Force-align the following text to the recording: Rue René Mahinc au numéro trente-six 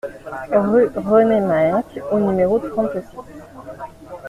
Rue 0.67 0.89
René 0.95 1.39
Mahinc 1.41 2.01
au 2.09 2.17
numéro 2.19 2.57
trente-six 2.57 3.03